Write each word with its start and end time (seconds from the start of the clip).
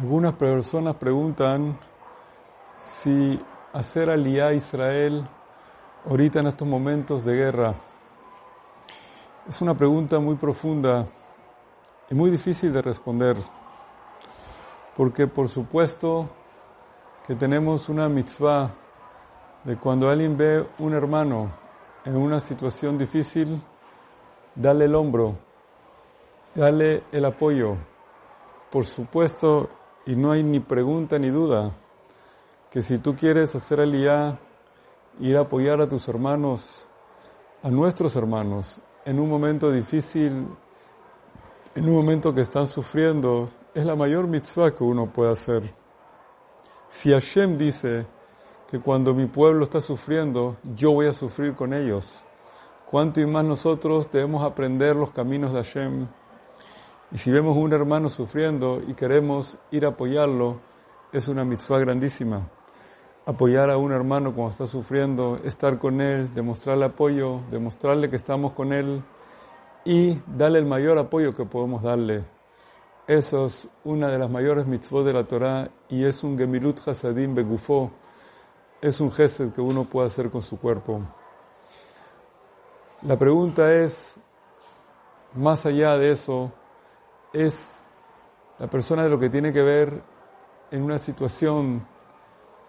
Algunas 0.00 0.32
personas 0.32 0.96
preguntan 0.96 1.78
si 2.78 3.38
hacer 3.74 4.08
aliyah 4.08 4.46
a 4.46 4.54
Israel 4.54 5.28
ahorita 6.08 6.40
en 6.40 6.46
estos 6.46 6.66
momentos 6.66 7.22
de 7.26 7.34
guerra 7.34 7.74
es 9.46 9.60
una 9.60 9.74
pregunta 9.74 10.18
muy 10.18 10.36
profunda 10.36 11.06
y 12.08 12.14
muy 12.14 12.30
difícil 12.30 12.72
de 12.72 12.80
responder, 12.80 13.36
porque 14.96 15.26
por 15.26 15.48
supuesto 15.48 16.30
que 17.26 17.34
tenemos 17.34 17.90
una 17.90 18.08
mitzvah 18.08 18.70
de 19.64 19.76
cuando 19.76 20.08
alguien 20.08 20.34
ve 20.34 20.66
un 20.78 20.94
hermano 20.94 21.50
en 22.06 22.16
una 22.16 22.40
situación 22.40 22.96
difícil, 22.96 23.60
dale 24.54 24.86
el 24.86 24.94
hombro, 24.94 25.36
dale 26.54 27.02
el 27.12 27.26
apoyo. 27.26 27.76
Por 28.70 28.86
supuesto, 28.86 29.68
y 30.10 30.16
no 30.16 30.32
hay 30.32 30.42
ni 30.42 30.58
pregunta 30.58 31.20
ni 31.20 31.30
duda, 31.30 31.70
que 32.68 32.82
si 32.82 32.98
tú 32.98 33.14
quieres 33.14 33.54
hacer 33.54 33.78
aliyah, 33.78 34.40
ir 35.20 35.36
a 35.36 35.42
apoyar 35.42 35.80
a 35.80 35.88
tus 35.88 36.08
hermanos, 36.08 36.88
a 37.62 37.70
nuestros 37.70 38.16
hermanos, 38.16 38.80
en 39.04 39.20
un 39.20 39.28
momento 39.28 39.70
difícil, 39.70 40.48
en 41.76 41.88
un 41.88 41.94
momento 41.94 42.34
que 42.34 42.40
están 42.40 42.66
sufriendo, 42.66 43.50
es 43.72 43.86
la 43.86 43.94
mayor 43.94 44.26
mitzvah 44.26 44.74
que 44.74 44.82
uno 44.82 45.06
puede 45.06 45.30
hacer. 45.30 45.72
Si 46.88 47.12
Hashem 47.12 47.56
dice 47.56 48.04
que 48.68 48.80
cuando 48.80 49.14
mi 49.14 49.26
pueblo 49.26 49.62
está 49.62 49.80
sufriendo, 49.80 50.56
yo 50.74 50.90
voy 50.90 51.06
a 51.06 51.12
sufrir 51.12 51.54
con 51.54 51.72
ellos, 51.72 52.24
cuánto 52.90 53.20
y 53.20 53.26
más 53.26 53.44
nosotros 53.44 54.10
debemos 54.10 54.42
aprender 54.42 54.96
los 54.96 55.12
caminos 55.12 55.52
de 55.52 55.58
Hashem. 55.58 56.08
Y 57.12 57.18
si 57.18 57.30
vemos 57.30 57.56
un 57.56 57.72
hermano 57.72 58.08
sufriendo 58.08 58.82
y 58.86 58.94
queremos 58.94 59.58
ir 59.70 59.84
a 59.84 59.90
apoyarlo, 59.90 60.60
es 61.12 61.28
una 61.28 61.44
mitzvah 61.44 61.78
grandísima 61.80 62.48
apoyar 63.30 63.70
a 63.70 63.76
un 63.76 63.92
hermano 63.92 64.34
cuando 64.34 64.50
está 64.50 64.66
sufriendo, 64.66 65.36
estar 65.44 65.78
con 65.78 66.00
él, 66.00 66.32
demostrarle 66.34 66.86
apoyo, 66.86 67.42
demostrarle 67.48 68.10
que 68.10 68.16
estamos 68.16 68.52
con 68.52 68.72
él 68.72 69.02
y 69.84 70.20
darle 70.26 70.58
el 70.58 70.66
mayor 70.66 70.98
apoyo 70.98 71.32
que 71.32 71.44
podemos 71.44 71.82
darle. 71.82 72.24
Eso 73.06 73.46
es 73.46 73.68
una 73.84 74.08
de 74.08 74.18
las 74.18 74.30
mayores 74.30 74.66
mitzvot 74.66 75.04
de 75.04 75.12
la 75.12 75.24
Torah 75.24 75.70
y 75.88 76.04
es 76.04 76.22
un 76.24 76.38
gemilut 76.38 76.80
hasadim 76.86 77.34
begufo, 77.34 77.90
es 78.80 79.00
un 79.00 79.10
gesed 79.10 79.52
que 79.52 79.60
uno 79.60 79.84
puede 79.84 80.08
hacer 80.08 80.30
con 80.30 80.42
su 80.42 80.58
cuerpo. 80.58 81.00
La 83.02 83.16
pregunta 83.16 83.72
es, 83.72 84.18
más 85.34 85.66
allá 85.66 85.96
de 85.96 86.10
eso, 86.10 86.52
es 87.32 87.86
la 88.58 88.68
persona 88.68 89.04
de 89.04 89.08
lo 89.08 89.18
que 89.18 89.30
tiene 89.30 89.52
que 89.52 89.62
ver 89.62 90.02
en 90.70 90.82
una 90.82 90.98
situación 90.98 91.86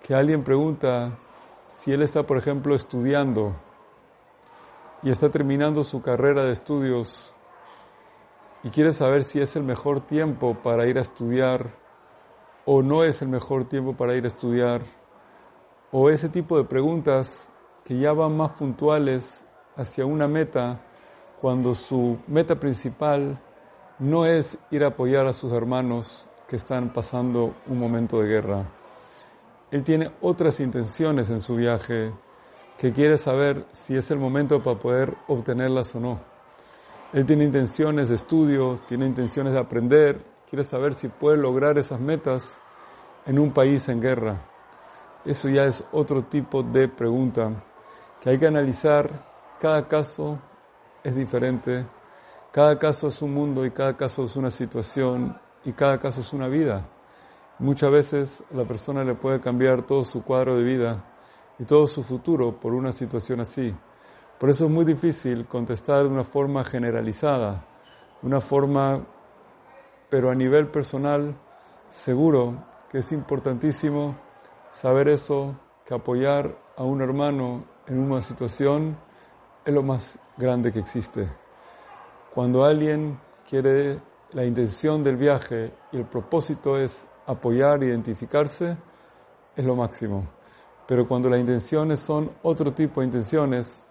que 0.00 0.14
alguien 0.14 0.44
pregunta 0.44 1.18
si 1.66 1.92
él 1.92 2.02
está, 2.02 2.24
por 2.24 2.38
ejemplo, 2.38 2.74
estudiando 2.74 3.54
y 5.02 5.10
está 5.10 5.30
terminando 5.30 5.82
su 5.82 6.02
carrera 6.02 6.44
de 6.44 6.52
estudios 6.52 7.34
y 8.62 8.70
quiere 8.70 8.92
saber 8.92 9.24
si 9.24 9.40
es 9.40 9.56
el 9.56 9.62
mejor 9.62 10.00
tiempo 10.00 10.54
para 10.62 10.86
ir 10.86 10.98
a 10.98 11.02
estudiar 11.02 11.86
o 12.66 12.82
no 12.82 13.04
es 13.04 13.22
el 13.22 13.28
mejor 13.28 13.64
tiempo 13.64 13.96
para 13.96 14.16
ir 14.16 14.24
a 14.24 14.26
estudiar, 14.26 14.82
o 15.92 16.10
ese 16.10 16.28
tipo 16.28 16.58
de 16.58 16.64
preguntas 16.64 17.50
que 17.84 17.96
ya 17.96 18.12
van 18.12 18.36
más 18.36 18.52
puntuales 18.52 19.46
hacia 19.76 20.04
una 20.04 20.26
meta 20.26 20.80
cuando 21.40 21.72
su 21.74 22.18
meta 22.26 22.58
principal 22.58 23.40
no 23.98 24.26
es 24.26 24.58
ir 24.70 24.84
a 24.84 24.88
apoyar 24.88 25.26
a 25.26 25.32
sus 25.32 25.52
hermanos 25.52 26.28
que 26.46 26.56
están 26.56 26.92
pasando 26.92 27.54
un 27.66 27.78
momento 27.78 28.20
de 28.20 28.28
guerra. 28.28 28.64
Él 29.70 29.82
tiene 29.82 30.12
otras 30.20 30.60
intenciones 30.60 31.30
en 31.30 31.40
su 31.40 31.56
viaje 31.56 32.12
que 32.78 32.92
quiere 32.92 33.18
saber 33.18 33.66
si 33.72 33.96
es 33.96 34.10
el 34.10 34.18
momento 34.18 34.62
para 34.62 34.78
poder 34.78 35.16
obtenerlas 35.28 35.94
o 35.94 36.00
no. 36.00 36.20
Él 37.12 37.24
tiene 37.24 37.44
intenciones 37.44 38.08
de 38.08 38.16
estudio, 38.16 38.80
tiene 38.86 39.06
intenciones 39.06 39.52
de 39.54 39.58
aprender, 39.58 40.20
quiere 40.48 40.62
saber 40.62 40.94
si 40.94 41.08
puede 41.08 41.38
lograr 41.38 41.78
esas 41.78 41.98
metas 41.98 42.60
en 43.24 43.38
un 43.38 43.52
país 43.52 43.88
en 43.88 44.00
guerra. 44.00 44.40
Eso 45.24 45.48
ya 45.48 45.64
es 45.64 45.82
otro 45.92 46.22
tipo 46.22 46.62
de 46.62 46.88
pregunta 46.88 47.50
que 48.20 48.30
hay 48.30 48.38
que 48.38 48.46
analizar. 48.46 49.10
Cada 49.58 49.88
caso 49.88 50.38
es 51.02 51.16
diferente, 51.16 51.86
cada 52.56 52.78
caso 52.78 53.08
es 53.08 53.20
un 53.20 53.34
mundo 53.34 53.66
y 53.66 53.70
cada 53.70 53.98
caso 53.98 54.24
es 54.24 54.34
una 54.34 54.48
situación 54.48 55.38
y 55.62 55.74
cada 55.74 55.98
caso 55.98 56.22
es 56.22 56.32
una 56.32 56.48
vida. 56.48 56.88
Muchas 57.58 57.90
veces 57.90 58.44
la 58.50 58.64
persona 58.64 59.04
le 59.04 59.14
puede 59.14 59.42
cambiar 59.42 59.82
todo 59.82 60.02
su 60.04 60.24
cuadro 60.24 60.56
de 60.56 60.64
vida 60.64 61.04
y 61.58 61.64
todo 61.66 61.86
su 61.86 62.02
futuro 62.02 62.58
por 62.58 62.72
una 62.72 62.92
situación 62.92 63.40
así. 63.40 63.76
Por 64.38 64.48
eso 64.48 64.64
es 64.64 64.70
muy 64.70 64.86
difícil 64.86 65.44
contestar 65.44 66.04
de 66.04 66.08
una 66.08 66.24
forma 66.24 66.64
generalizada, 66.64 67.62
una 68.22 68.40
forma, 68.40 69.04
pero 70.08 70.30
a 70.30 70.34
nivel 70.34 70.68
personal, 70.68 71.36
seguro 71.90 72.64
que 72.88 73.00
es 73.00 73.12
importantísimo 73.12 74.16
saber 74.70 75.08
eso, 75.08 75.60
que 75.84 75.92
apoyar 75.92 76.56
a 76.74 76.84
un 76.84 77.02
hermano 77.02 77.66
en 77.86 77.98
una 77.98 78.22
situación 78.22 78.96
es 79.62 79.74
lo 79.74 79.82
más 79.82 80.18
grande 80.38 80.72
que 80.72 80.78
existe. 80.78 81.28
Cuando 82.36 82.66
alguien 82.66 83.18
quiere 83.48 83.98
la 84.32 84.44
intención 84.44 85.02
del 85.02 85.16
viaje 85.16 85.72
y 85.90 85.96
el 85.96 86.04
propósito 86.04 86.76
es 86.76 87.08
apoyar, 87.24 87.82
identificarse, 87.82 88.76
es 89.56 89.64
lo 89.64 89.74
máximo. 89.74 90.28
Pero 90.86 91.08
cuando 91.08 91.30
las 91.30 91.40
intenciones 91.40 91.98
son 91.98 92.28
otro 92.42 92.74
tipo 92.74 93.00
de 93.00 93.06
intenciones, 93.06 93.82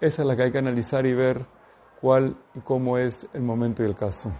esa 0.00 0.22
es 0.22 0.26
la 0.26 0.34
que 0.34 0.42
hay 0.42 0.50
que 0.50 0.58
analizar 0.58 1.06
y 1.06 1.14
ver 1.14 1.46
cuál 2.00 2.36
y 2.56 2.58
cómo 2.62 2.98
es 2.98 3.28
el 3.32 3.42
momento 3.42 3.84
y 3.84 3.86
el 3.86 3.94
caso. 3.94 4.32